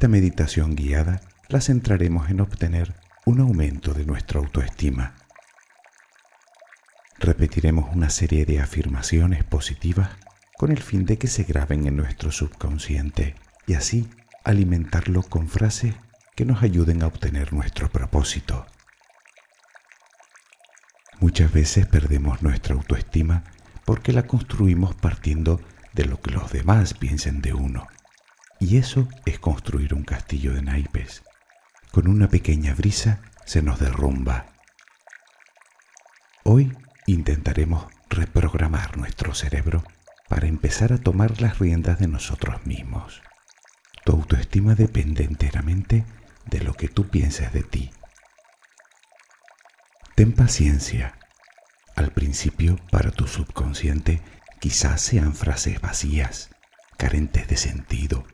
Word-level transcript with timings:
esta 0.00 0.08
meditación 0.08 0.76
guiada 0.76 1.20
la 1.50 1.60
centraremos 1.60 2.30
en 2.30 2.40
obtener 2.40 2.94
un 3.26 3.38
aumento 3.38 3.92
de 3.92 4.06
nuestra 4.06 4.40
autoestima. 4.40 5.14
Repetiremos 7.18 7.94
una 7.94 8.08
serie 8.08 8.46
de 8.46 8.60
afirmaciones 8.60 9.44
positivas 9.44 10.08
con 10.56 10.72
el 10.72 10.80
fin 10.80 11.04
de 11.04 11.18
que 11.18 11.26
se 11.26 11.42
graben 11.42 11.86
en 11.86 11.98
nuestro 11.98 12.32
subconsciente 12.32 13.34
y 13.66 13.74
así 13.74 14.08
alimentarlo 14.42 15.22
con 15.22 15.48
frases 15.48 15.94
que 16.34 16.46
nos 16.46 16.62
ayuden 16.62 17.02
a 17.02 17.06
obtener 17.06 17.52
nuestro 17.52 17.90
propósito. 17.90 18.64
Muchas 21.18 21.52
veces 21.52 21.86
perdemos 21.86 22.40
nuestra 22.40 22.74
autoestima 22.74 23.44
porque 23.84 24.14
la 24.14 24.26
construimos 24.26 24.94
partiendo 24.94 25.60
de 25.92 26.06
lo 26.06 26.22
que 26.22 26.30
los 26.30 26.50
demás 26.50 26.94
piensen 26.94 27.42
de 27.42 27.52
uno. 27.52 27.86
Y 28.60 28.76
eso 28.76 29.08
es 29.24 29.38
construir 29.38 29.94
un 29.94 30.04
castillo 30.04 30.52
de 30.52 30.60
naipes. 30.60 31.22
Con 31.90 32.08
una 32.08 32.28
pequeña 32.28 32.74
brisa 32.74 33.22
se 33.46 33.62
nos 33.62 33.80
derrumba. 33.80 34.46
Hoy 36.44 36.76
intentaremos 37.06 37.86
reprogramar 38.10 38.98
nuestro 38.98 39.34
cerebro 39.34 39.82
para 40.28 40.46
empezar 40.46 40.92
a 40.92 40.98
tomar 40.98 41.40
las 41.40 41.58
riendas 41.58 41.98
de 41.98 42.06
nosotros 42.06 42.64
mismos. 42.66 43.22
Tu 44.04 44.12
autoestima 44.12 44.74
depende 44.74 45.24
enteramente 45.24 46.04
de 46.46 46.60
lo 46.60 46.74
que 46.74 46.88
tú 46.88 47.08
pienses 47.08 47.52
de 47.54 47.62
ti. 47.62 47.90
Ten 50.14 50.32
paciencia. 50.32 51.18
Al 51.96 52.12
principio, 52.12 52.76
para 52.90 53.10
tu 53.10 53.26
subconsciente, 53.26 54.20
quizás 54.60 55.00
sean 55.00 55.34
frases 55.34 55.80
vacías, 55.80 56.50
carentes 56.98 57.48
de 57.48 57.56
sentido. 57.56 58.26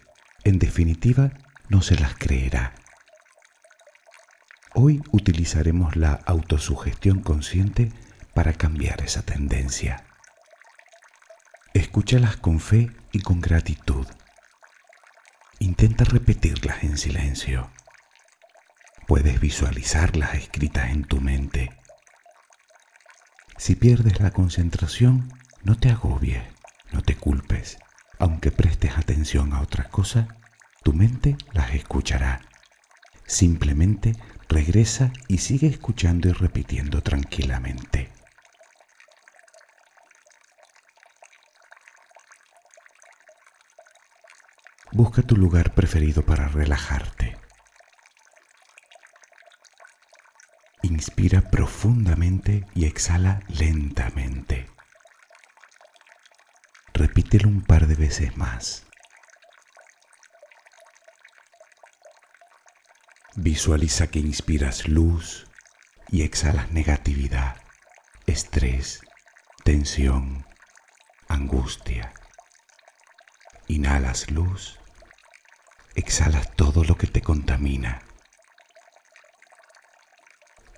En 0.46 0.60
definitiva, 0.60 1.33
no 1.69 1.83
se 1.83 1.97
las 1.97 2.14
creerá. 2.14 2.72
Hoy 4.75 5.02
utilizaremos 5.11 5.97
la 5.97 6.12
autosugestión 6.25 7.20
consciente 7.20 7.91
para 8.33 8.52
cambiar 8.52 9.02
esa 9.02 9.22
tendencia. 9.22 10.06
Escúchalas 11.74 12.36
con 12.36 12.61
fe 12.61 12.92
y 13.11 13.22
con 13.22 13.41
gratitud. 13.41 14.06
Intenta 15.58 16.05
repetirlas 16.05 16.84
en 16.84 16.97
silencio. 16.97 17.72
Puedes 19.08 19.41
visualizarlas 19.41 20.36
escritas 20.36 20.91
en 20.91 21.02
tu 21.02 21.20
mente. 21.20 21.70
Si 23.56 23.74
pierdes 23.74 24.20
la 24.20 24.30
concentración, 24.30 25.28
no 25.64 25.77
te 25.77 25.91
agobies, 25.91 26.44
no 26.92 27.02
te 27.02 27.17
culpes. 27.17 27.78
Aunque 28.19 28.50
prestes 28.50 28.97
atención 28.97 29.53
a 29.53 29.61
otras 29.61 29.89
cosas, 29.89 30.27
tu 30.83 30.92
mente 30.92 31.36
las 31.53 31.75
escuchará. 31.75 32.41
Simplemente 33.27 34.14
regresa 34.48 35.12
y 35.28 35.39
sigue 35.39 35.67
escuchando 35.67 36.28
y 36.28 36.33
repitiendo 36.33 37.03
tranquilamente. 37.03 38.11
Busca 44.92 45.20
tu 45.23 45.36
lugar 45.36 45.75
preferido 45.75 46.25
para 46.25 46.48
relajarte. 46.48 47.36
Inspira 50.83 51.42
profundamente 51.42 52.64
y 52.75 52.86
exhala 52.86 53.42
lentamente. 53.48 54.75
Repítelo 56.97 57.50
un 57.50 57.62
par 57.62 57.89
de 57.89 57.94
veces 57.94 58.39
más. 58.39 58.86
Visualiza 63.34 64.06
que 64.06 64.19
inspiras 64.19 64.89
luz 64.89 65.46
y 66.08 66.23
exhalas 66.23 66.70
negatividad, 66.70 67.61
estrés, 68.27 69.02
tensión, 69.62 70.46
angustia. 71.29 72.14
Inhalas 73.68 74.30
luz, 74.30 74.80
exhalas 75.96 76.51
todo 76.57 76.83
lo 76.83 76.96
que 76.96 77.08
te 77.08 77.20
contamina. 77.20 78.01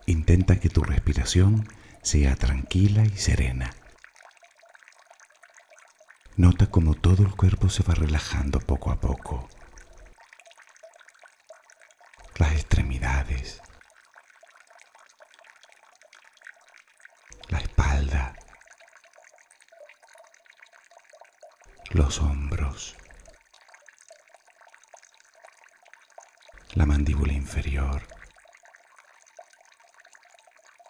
Intenta 0.06 0.59
que 0.59 0.69
tu 0.69 0.83
respiración 0.83 1.69
sea 2.03 2.35
tranquila 2.35 3.05
y 3.05 3.17
serena. 3.17 3.71
Nota 6.38 6.71
cómo 6.71 6.94
todo 6.94 7.25
el 7.25 7.37
cuerpo 7.37 7.69
se 7.69 7.82
va 7.82 7.94
relajando 7.94 8.60
poco 8.60 8.91
a 8.91 9.00
poco. 9.00 9.49
Las 12.38 12.53
extremidades, 12.53 13.60
la 17.49 17.59
espalda, 17.59 18.34
los 21.91 22.21
hombros, 22.21 22.97
la 26.75 26.87
mandíbula 26.87 27.32
inferior 27.34 28.06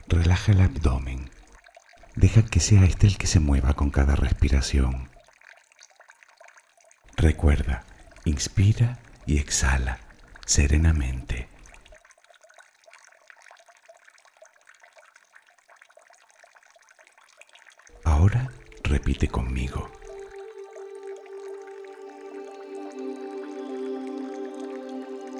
Relaja 0.09 0.53
el 0.53 0.61
abdomen. 0.63 1.31
Deja 2.17 2.43
que 2.43 2.61
sea 2.61 2.85
este 2.85 3.07
el 3.07 3.19
que 3.19 3.27
se 3.27 3.41
mueva 3.41 3.75
con 3.75 3.91
cada 3.91 4.17
respiración. 4.17 5.09
Recuerda, 7.29 7.85
inspira 8.25 8.99
y 9.27 9.37
exhala 9.37 9.99
serenamente. 10.47 11.47
Ahora 18.03 18.51
repite 18.83 19.29
conmigo. 19.29 19.91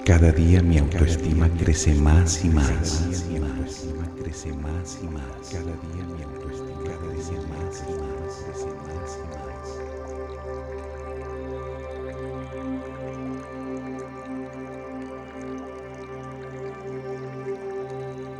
Cada 0.05 0.31
día 0.31 0.61
mi 0.61 0.77
autoestima 0.77 1.49
crece 1.57 1.95
más 1.95 2.45
y 2.45 2.49
más. 2.49 3.03
crece 4.21 4.53
más 4.53 4.99
y 5.01 5.07
más. 5.07 5.49
Cada 5.51 5.73
día 5.87 6.03
mi 6.03 6.21
autoestima 6.21 6.93
crece 7.01 7.33
más 7.47 7.83
y 7.89 7.93
más, 7.99 8.49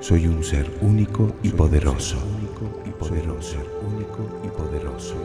Soy 0.09 0.25
un 0.25 0.43
ser 0.43 0.67
único 0.81 1.35
y 1.43 1.49
poderoso. 1.49 2.17
Único 2.17 2.81
y 2.83 2.89
poderoso. 2.89 3.57
Único 3.83 4.27
y 4.43 4.47
poderoso. 4.47 5.15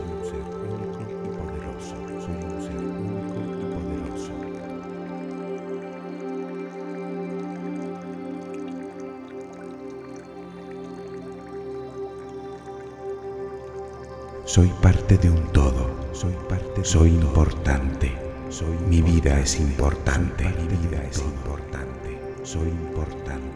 Soy 14.45 14.67
parte 14.83 15.17
de 15.17 15.31
un 15.31 15.51
todo. 15.51 15.89
Soy 16.11 16.35
parte. 16.47 16.83
Soy 16.83 17.09
importante. 17.09 18.11
Soy 18.51 18.77
mi 18.87 19.01
vida 19.01 19.39
es 19.39 19.59
importante. 19.59 20.43
Mi 20.43 20.87
vida 20.87 21.03
es 21.09 21.17
importante. 21.23 22.19
Soy 22.43 22.67
importante. 22.67 23.54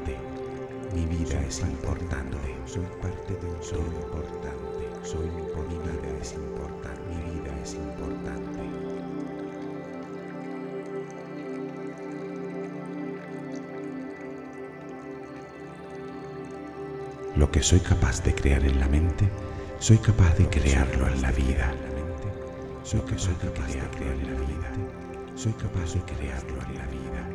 Mi 0.93 1.05
vida 1.05 1.39
es 1.47 1.59
importante. 1.61 2.37
Soy 2.65 2.85
parte 3.01 3.33
de 3.33 3.47
un 3.47 3.59
todo 3.59 3.79
importante. 3.79 4.81
Soy 5.03 5.29
mi 5.29 5.43
vida 5.75 6.17
es 6.21 6.33
importante. 6.33 7.01
Mi 7.09 7.39
vida 7.39 7.61
es 7.63 7.73
importante. 7.75 8.59
Lo 17.35 17.51
que 17.51 17.61
soy 17.61 17.79
capaz 17.79 18.23
de 18.23 18.33
crear 18.33 18.63
en 18.65 18.79
la 18.79 18.87
mente 18.87 19.29
soy 19.79 19.97
capaz 19.97 20.35
de 20.37 20.45
crearlo 20.49 21.07
en 21.07 21.21
la 21.21 21.31
vida. 21.31 21.71
Soy 22.83 22.99
que 23.01 23.17
soy 23.17 23.33
capaz 23.35 23.67
de 23.67 23.79
crearlo 23.79 24.11
en 24.11 24.33
la 24.33 24.41
vida. 24.41 24.71
Soy 25.35 25.53
capaz 25.53 25.93
de 25.93 26.01
crearlo 26.01 26.61
en 26.67 26.75
la 26.75 26.85
vida. 26.87 27.29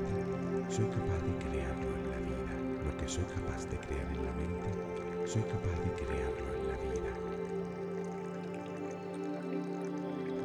Soy 0.68 0.84
capaz 0.84 1.22
de 1.24 1.48
crearlo 1.48 1.94
que 3.04 3.10
soy 3.10 3.24
capaz 3.24 3.68
de 3.68 3.76
crear 3.76 4.06
en 4.12 4.24
la 4.24 4.32
mente, 4.32 4.66
soy 5.26 5.42
capaz 5.42 5.78
de 5.84 5.92
crearlo 5.92 6.54
en 6.54 6.68
la 6.68 6.76
vida. 6.84 7.12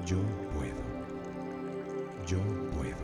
Yo 0.06 0.18
puedo. 0.54 0.84
Yo 2.28 2.40
puedo. 2.76 2.98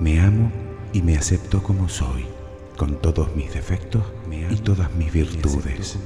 Me 0.00 0.20
amo 0.20 0.50
y 0.92 1.02
me 1.02 1.16
acepto 1.16 1.62
como 1.62 1.88
soy 1.88 2.26
con 2.76 3.00
todos 3.00 3.34
mis 3.36 3.54
defectos 3.54 4.02
y 4.50 4.56
todas 4.56 4.92
mis 4.94 5.12
virtudes. 5.12 5.98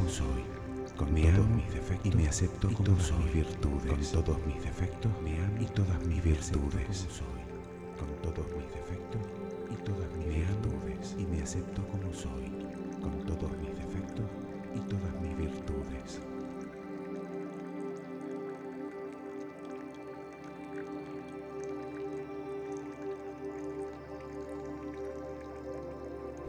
con 0.96 1.14
todos 1.14 1.48
mis 1.48 1.72
defectos 1.72 2.12
y 2.12 2.16
me 2.16 2.28
acepto 2.28 2.68
como 2.72 2.96
virtudes, 3.32 4.12
con 4.12 4.24
todos 4.24 4.46
mis 4.46 4.62
defectos 4.62 5.10
me 5.22 5.38
amo 5.42 5.60
y 5.60 5.66
todas 5.66 6.04
mis 6.06 6.22
virtudes, 6.22 7.06
soy, 7.08 7.35
con 7.98 8.08
todos 8.22 8.46
mis 8.56 8.72
defectos 8.72 9.22
y 9.70 9.76
todas 9.84 10.08
mis 10.16 10.28
virtudes 10.28 11.16
y 11.18 11.26
me 11.26 11.42
acepto 11.42 11.82
como 11.88 12.12
soy, 12.12 12.52
con 13.00 13.24
todos 13.26 13.50
mis 13.58 13.76
defectos 13.76 14.26
y 14.74 14.80
todas 14.80 15.20
mis 15.20 15.36
virtudes. 15.36 16.20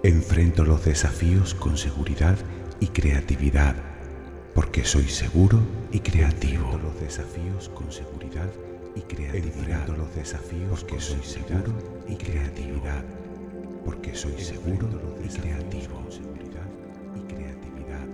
Enfrento 0.04 0.64
los 0.64 0.86
desafíos 0.86 1.54
con 1.54 1.76
seguridad 1.76 2.38
y 2.80 2.88
creatividad, 2.88 3.76
porque 4.54 4.86
soy 4.86 5.10
seguro 5.10 5.60
y 5.92 6.00
creativo. 6.00 6.64
Enfrento 6.64 6.88
los 6.88 7.00
desafíos 7.02 7.70
con 7.70 7.92
seguridad 7.92 8.50
y 8.64 8.67
creatividad. 9.07 9.57
Enfrento 9.57 9.94
los 9.98 10.15
desafíos 10.15 10.83
porque 10.83 11.00
soy 11.00 11.24
seguro 11.24 11.74
y 12.07 12.15
creatividad, 12.15 13.04
porque 13.86 14.15
soy 14.15 14.38
seguro 14.39 14.88
y 15.24 15.27
creativo. 15.27 16.04
seguridad 16.09 16.68
y 17.15 17.33
creatividad, 17.33 18.07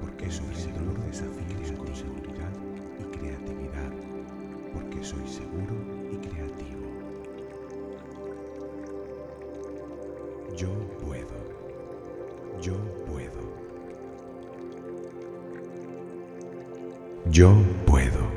porque 0.00 0.30
soy 0.30 0.54
seguro 0.54 0.92
los 0.94 1.06
desafíos 1.06 1.72
con 1.78 1.94
seguridad 1.94 2.50
y 2.98 3.16
creatividad, 3.16 3.90
porque 4.74 5.02
soy 5.02 5.26
seguro 5.28 5.74
y 6.12 6.16
creativo. 6.16 6.78
Yo 10.56 10.70
puedo. 10.98 11.28
Yo 12.60 12.74
puedo. 13.06 13.58
Yo 17.30 17.54
puedo. 17.86 18.28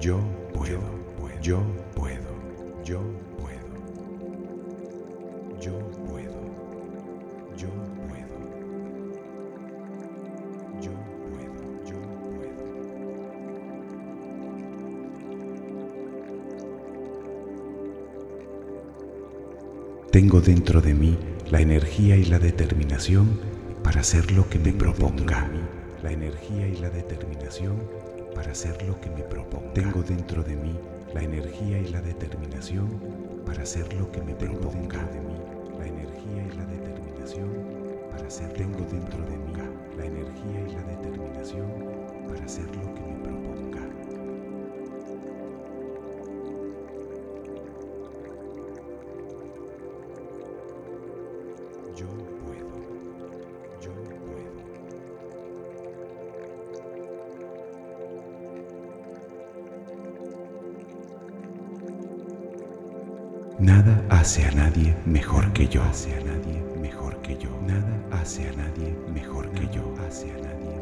Yo 0.00 0.18
Yo 0.66 0.80
puedo. 1.16 1.40
Yo 1.42 1.62
puedo. 1.94 2.32
Yo 2.84 3.00
puedo. 3.38 3.66
Yo 5.60 5.78
puedo. 6.04 6.40
Yo 7.56 7.68
puedo. 8.08 8.38
Yo 11.84 11.96
puedo. 12.18 12.56
Tengo 20.10 20.40
dentro 20.40 20.80
de 20.80 20.94
mí 20.94 21.16
la 21.48 21.60
energía 21.60 22.16
y 22.16 22.24
la 22.24 22.40
determinación 22.40 23.38
para 23.84 24.00
hacer 24.00 24.32
lo 24.32 24.48
que 24.48 24.58
me 24.58 24.72
proponga. 24.72 25.48
La 26.02 26.10
energía 26.10 26.66
y 26.66 26.76
la 26.78 26.90
determinación 26.90 27.76
para 28.36 28.52
hacer 28.52 28.80
lo 28.82 29.00
que 29.00 29.08
me 29.08 29.22
proponga. 29.22 29.72
Tengo 29.72 30.02
dentro 30.02 30.42
de 30.42 30.54
mí 30.54 30.78
la 31.14 31.22
energía 31.22 31.78
y 31.78 31.88
la 31.88 32.02
determinación 32.02 33.00
para 33.46 33.62
hacer 33.62 33.90
lo 33.94 34.12
que 34.12 34.20
me 34.20 34.34
proponga. 34.34 34.60
Tengo 34.60 34.70
dentro 34.70 35.06
de 35.06 35.20
mí 35.22 35.38
la 35.78 35.86
energía 35.86 36.46
y 36.46 36.56
la 36.56 36.66
determinación 36.66 37.50
para 38.10 38.26
hacer 38.26 38.52
Tengo 38.52 38.84
dentro 38.90 39.24
de 39.24 39.36
mí 39.38 39.52
la 39.96 40.04
energía 40.04 40.60
y 40.68 40.72
la 40.74 40.82
determinación 40.82 41.66
para 42.28 42.44
hacer 42.44 42.66
lo 42.76 42.94
que 42.94 43.00
me 43.00 43.14
proponga. 43.24 43.85
Nada 63.58 64.04
hace 64.10 64.44
a 64.44 64.50
nadie 64.50 64.94
mejor 65.06 65.50
que 65.54 65.66
yo. 65.66 65.82
Hace 65.82 66.14
a 66.14 66.20
nadie 66.20 66.62
mejor 66.78 67.16
que 67.22 67.38
yo. 67.38 67.48
Nada 67.66 68.20
hace 68.20 68.48
a 68.48 68.52
nadie 68.52 68.94
mejor 69.14 69.50
que 69.52 69.66
yo. 69.74 69.94
Hace 70.06 70.30
a 70.30 70.34
nadie 70.34 70.75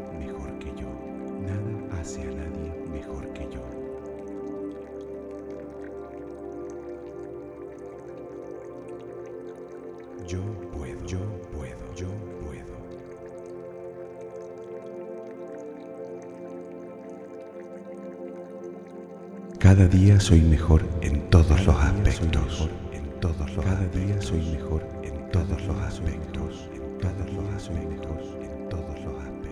Cada 19.65 19.87
día 19.87 20.19
soy 20.19 20.41
mejor 20.41 20.83
en 21.01 21.27
todos 21.31 21.65
los 21.65 21.75
aspectos. 21.75 22.69
En 22.93 23.19
todos 23.19 23.51
los 23.55 23.65
Cada 23.65 23.87
día 23.87 24.21
soy 24.21 24.41
mejor 24.51 24.87
en 25.01 25.31
todos 25.31 25.59
los 25.65 25.75
aspectos. 25.77 26.69
En 26.71 26.99
todos 26.99 27.33
los 27.33 27.49
aspectos. 27.55 28.37
En 28.43 28.69
todos 28.69 28.99
los 29.03 29.15
aspectos. 29.15 29.44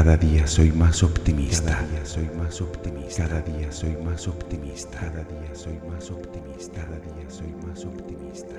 Cada 0.00 0.16
día 0.16 0.46
soy 0.46 0.72
más 0.72 1.02
optimista. 1.02 1.76
Cada 1.76 1.86
día 1.88 2.06
soy 2.06 2.30
más 2.34 2.62
optimista. 2.62 3.28
Cada 3.28 3.42
día 3.42 3.70
soy 3.70 3.96
más 3.98 4.26
optimista. 4.28 4.98
Cada 4.98 5.24
día 5.24 5.54
soy 5.54 5.78
más 5.90 6.10
optimista. 6.10 6.80
Cada 6.80 6.98
día 7.00 7.28
soy 7.28 7.52
más 7.66 7.84
optimista. 7.84 8.56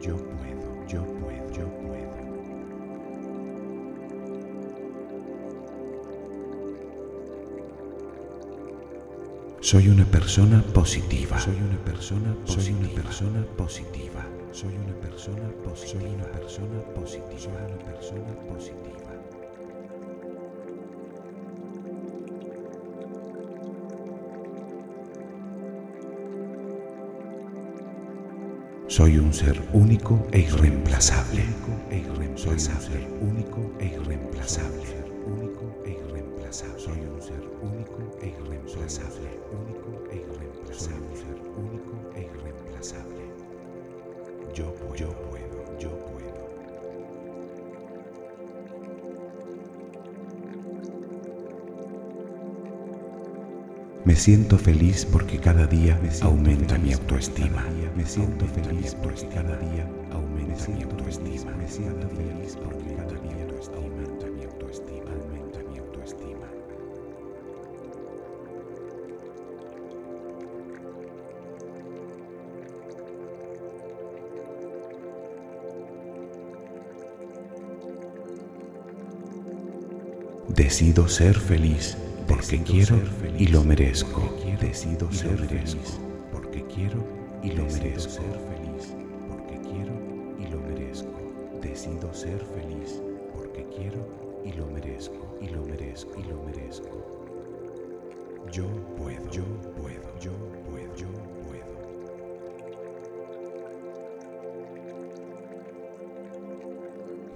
Yo 0.00 0.16
puedo, 0.16 0.86
yo 0.88 1.04
puedo, 1.04 1.52
yo 1.52 1.68
puedo. 1.82 2.08
Soy 9.60 9.88
una 9.90 10.06
persona 10.06 10.62
positiva. 10.72 11.38
Soy 11.38 11.56
una 11.56 11.76
persona 11.84 12.34
positiva. 12.46 12.62
Soy 12.62 12.72
una 12.72 12.88
persona 12.94 13.46
positiva. 13.58 14.37
Soy 14.58 14.74
una 14.74 14.94
persona 14.94 15.48
positiva. 15.62 16.02
Soy 16.02 16.14
una 16.14 16.32
persona 16.32 16.82
positiva. 16.92 17.38
Soy 17.38 17.52
una 17.54 17.78
persona 17.78 18.34
positiva. 18.48 19.14
Soy 28.88 29.18
un 29.18 29.32
ser 29.32 29.62
único 29.72 30.26
e 30.32 30.40
irreemplazable. 30.40 31.44
Soy 32.34 32.50
un 32.58 32.78
ser 32.80 33.06
único 33.20 33.72
e 33.78 33.86
irreemplazable. 33.86 34.86
Soy 36.78 37.00
un 37.06 37.22
ser 37.22 37.48
único 37.62 38.18
e 38.20 38.26
irreemplazable. 38.26 39.38
Único 39.52 40.02
e 40.10 40.16
irreemplazable. 40.16 41.22
Único 41.56 42.10
e 42.16 42.22
irreemplazable. 42.22 43.27
Yo 44.54 44.74
puedo, 44.74 44.94
yo 44.94 45.12
puedo, 45.12 45.78
yo 45.78 45.90
puedo. 45.90 46.48
Me 54.04 54.16
siento 54.16 54.58
feliz 54.58 55.04
porque 55.04 55.38
cada 55.38 55.66
día 55.66 56.00
aumenta 56.22 56.78
mi 56.78 56.92
autoestima. 56.92 57.64
Me 57.94 58.06
siento 58.06 58.46
feliz 58.46 58.94
porque 59.02 59.28
cada 59.28 59.56
día 59.58 59.86
aumenta 60.12 60.68
mi 60.68 60.82
autoestima. 60.82 61.52
Me 61.56 61.68
siento 61.68 62.08
feliz 62.08 62.56
porque 62.56 62.97
Decido 80.58 81.06
ser 81.06 81.38
feliz 81.38 81.96
porque 82.26 82.60
quiero 82.64 82.98
y 83.38 83.46
lo 83.46 83.62
merezco. 83.62 84.20
Decido 84.60 85.08
ser 85.12 85.38
feliz 85.38 85.76
porque 86.32 86.64
quiero 86.64 87.06
y 87.44 87.52
lo 87.52 87.62
merezco. 87.66 88.10
ser 88.10 88.34
feliz 88.50 88.92
porque 89.28 89.60
quiero 89.60 89.94
y 90.36 90.50
lo 90.50 90.60
merezco. 90.60 91.60
Decido 91.62 92.12
ser 92.12 92.44
feliz 92.44 93.00
porque 93.36 93.68
quiero 93.68 94.04
y 94.44 94.52
lo 94.54 94.66
merezco 94.66 95.38
y 95.40 95.46
lo 95.46 95.64
merezco 95.64 96.18
y 96.18 96.24
lo 96.24 96.42
merezco. 96.42 97.06
Yo 98.50 98.66
puedo, 98.96 99.30
yo 99.30 99.44
puedo, 99.80 100.18
yo 100.20 100.32
puedo, 100.68 100.96
yo 100.96 101.06
puedo. 101.46 101.68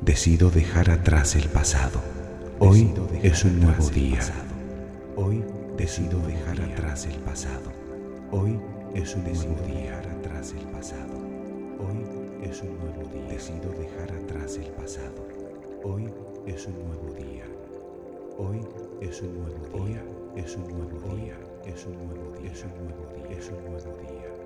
Decido 0.00 0.50
dejar 0.50 0.90
atrás 0.90 1.36
el 1.36 1.48
pasado 1.48 2.21
Hoy 2.64 2.94
es 3.24 3.44
un 3.44 3.58
nuevo 3.58 3.90
día. 3.90 4.20
Hoy 5.16 5.44
decido 5.76 6.20
dejar 6.20 6.60
atrás 6.60 7.06
el 7.06 7.18
pasado. 7.22 7.72
Hoy 8.30 8.56
es 8.94 9.16
un 9.16 9.24
nuevo 9.24 9.56
día 9.66 9.98
atrás 9.98 10.54
el 10.56 10.64
pasado. 10.68 11.18
Hoy 11.80 12.04
es 12.40 12.62
un 12.62 12.78
nuevo 12.78 13.02
día. 13.12 13.26
Decido 13.26 13.68
dejar 13.72 14.12
atrás 14.12 14.58
el 14.58 14.70
pasado. 14.74 15.26
Hoy 15.82 16.06
es 16.46 16.64
un 16.68 16.78
nuevo 16.86 17.12
día. 17.14 17.46
Hoy 18.38 18.60
es 19.00 19.20
un 19.22 19.40
nuevo 19.40 19.84
día. 19.84 20.04
Es 20.36 20.56
un 20.56 20.68
nuevo 20.68 21.16
día. 21.16 21.36
Es 21.66 21.84
un 21.84 21.94
nuevo 21.94 22.30
día. 22.38 22.52
Es 22.52 22.62
un 22.62 22.74
nuevo 22.78 23.12
día. 23.12 23.38
Es 23.38 23.50
un 23.50 23.64
nuevo 23.64 23.98
día. 24.02 24.41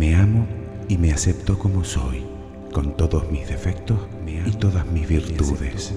Me 0.00 0.14
amo 0.14 0.46
y 0.88 0.96
me 0.96 1.12
acepto 1.12 1.58
como 1.58 1.84
soy, 1.84 2.24
con 2.72 2.96
todos 2.96 3.30
mis 3.30 3.46
defectos 3.46 3.98
y 4.46 4.50
todas 4.52 4.86
mis 4.86 5.06
virtudes. 5.06 5.92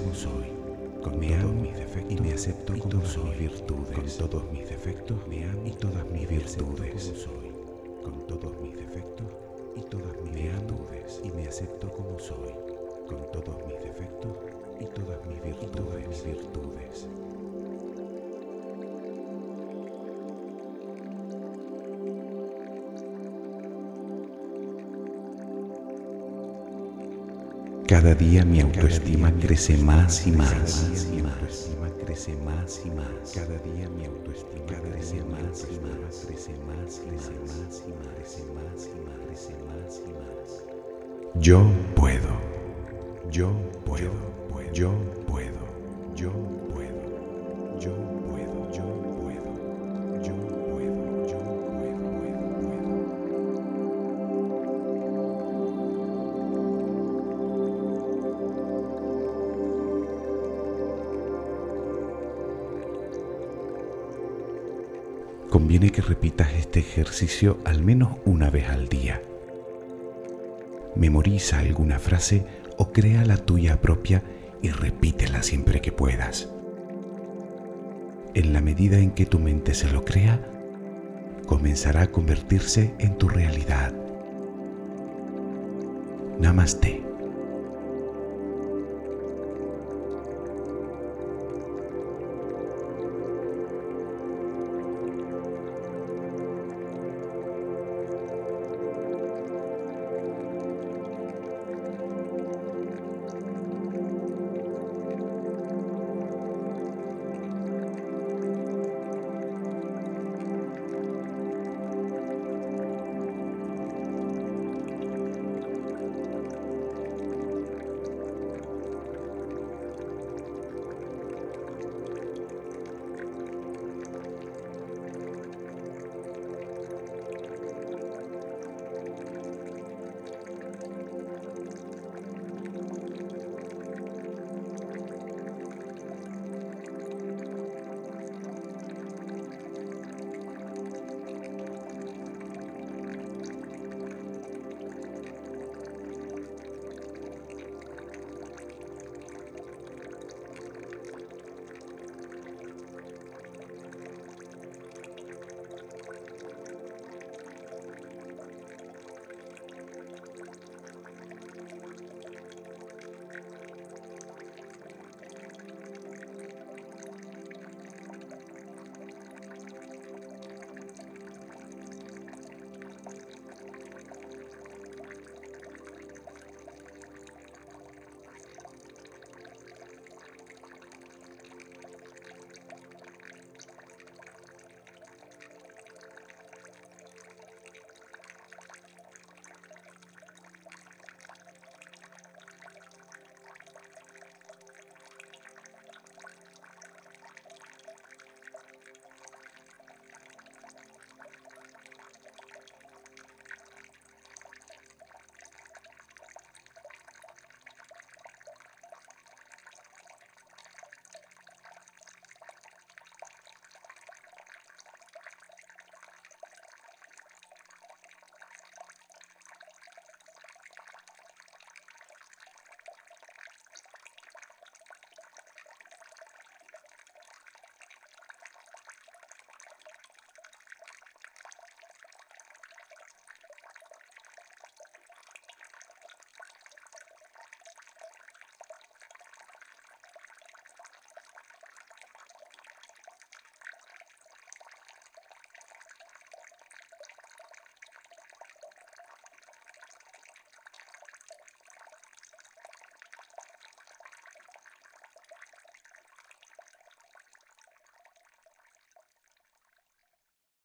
Me 1.18 1.34
amo 1.34 1.64
y 2.10 2.20
me 2.20 2.34
acepto 2.34 2.78
como 2.78 3.02
soy, 3.06 3.34
virtudes, 3.38 4.18
con 4.18 4.28
todos 4.28 4.52
mis 4.52 4.68
defectos 4.68 5.16
y 5.64 5.70
todas 5.70 6.04
mis 6.12 6.28
virtudes. 6.28 7.14
Con 8.04 8.26
todos 8.26 8.52
mis 8.60 8.76
defectos 8.76 9.26
y 9.74 9.80
todas 9.88 10.14
mis 10.22 10.34
virtudes. 10.34 11.22
Y 11.24 11.30
me 11.30 11.46
acepto 11.46 11.88
como 11.88 12.18
soy, 12.18 12.52
con 13.08 13.22
todos 13.32 13.56
mis 13.66 13.80
defectos 13.84 14.36
y 14.80 14.84
todas 14.84 15.18
mis 15.24 15.40
virtudes. 16.26 17.08
Cada 28.04 28.16
día 28.16 28.44
mi 28.44 28.60
autoestima 28.60 29.32
crece 29.40 29.78
más 29.78 30.26
y 30.26 30.32
más. 30.32 30.90
crece 32.04 32.36
más 32.36 32.82
y 32.84 32.90
más. 32.90 33.32
Cada 33.34 33.56
día 33.60 33.88
mi 33.88 34.04
autoestima 34.04 34.78
crece 34.82 35.24
más 35.24 35.66
y 35.70 35.80
más. 35.80 36.26
Crece 36.26 36.52
más 36.66 37.00
y 37.00 37.10
más. 37.12 37.30
Crece 38.14 38.44
más 38.52 38.90
y 38.90 39.00
más. 39.00 39.24
Crece 39.26 39.54
más 39.64 40.02
y 40.06 40.12
más. 40.12 40.66
Yo 41.36 41.64
puedo. 41.94 42.28
Yo 43.30 43.50
puedo. 43.86 44.12
Yo 44.74 44.92
puedo. 45.26 45.64
Yo 46.14 46.30
puedo. 46.30 46.53
Conviene 65.54 65.90
que 65.90 66.02
repitas 66.02 66.52
este 66.54 66.80
ejercicio 66.80 67.60
al 67.64 67.80
menos 67.80 68.16
una 68.24 68.50
vez 68.50 68.68
al 68.70 68.88
día. 68.88 69.22
Memoriza 70.96 71.60
alguna 71.60 72.00
frase 72.00 72.44
o 72.76 72.90
crea 72.90 73.24
la 73.24 73.36
tuya 73.36 73.80
propia 73.80 74.24
y 74.62 74.70
repítela 74.70 75.44
siempre 75.44 75.80
que 75.80 75.92
puedas. 75.92 76.48
En 78.34 78.52
la 78.52 78.60
medida 78.60 78.98
en 78.98 79.12
que 79.12 79.26
tu 79.26 79.38
mente 79.38 79.74
se 79.74 79.88
lo 79.92 80.04
crea, 80.04 80.44
comenzará 81.46 82.02
a 82.02 82.10
convertirse 82.10 82.92
en 82.98 83.16
tu 83.16 83.28
realidad. 83.28 83.94
Namaste. 86.40 87.13